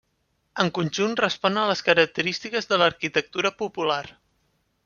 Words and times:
En 0.63 0.71
conjunt 0.77 1.13
respon 1.19 1.59
a 1.63 1.67
les 1.73 1.85
característiques 1.89 2.71
de 2.73 2.83
l'arquitectura 2.83 3.53
popular. 3.63 4.03